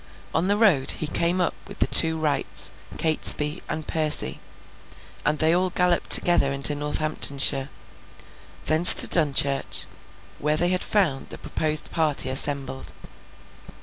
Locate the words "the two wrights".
1.77-2.71